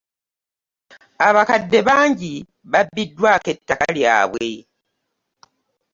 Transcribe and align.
Abakadde 1.27 1.79
bangi 1.87 2.33
babbiddwako 2.71 3.47
ettaka 3.55 3.87
lyabwe. 3.95 4.49